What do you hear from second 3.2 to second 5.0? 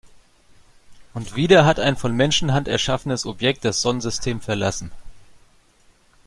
Objekt das Sonnensystem verlassen.